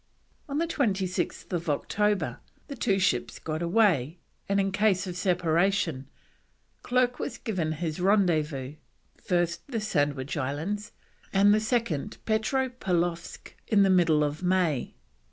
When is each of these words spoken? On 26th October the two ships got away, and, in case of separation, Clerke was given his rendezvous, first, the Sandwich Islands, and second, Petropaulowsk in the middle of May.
On 0.49 0.59
26th 0.59 1.69
October 1.69 2.39
the 2.67 2.75
two 2.75 2.97
ships 2.97 3.37
got 3.37 3.61
away, 3.61 4.17
and, 4.49 4.59
in 4.59 4.71
case 4.71 5.05
of 5.05 5.15
separation, 5.15 6.07
Clerke 6.81 7.19
was 7.19 7.37
given 7.37 7.73
his 7.73 7.99
rendezvous, 7.99 8.77
first, 9.23 9.67
the 9.67 9.79
Sandwich 9.79 10.35
Islands, 10.37 10.91
and 11.31 11.61
second, 11.61 12.17
Petropaulowsk 12.25 13.53
in 13.67 13.83
the 13.83 13.91
middle 13.91 14.23
of 14.23 14.41
May. 14.41 14.95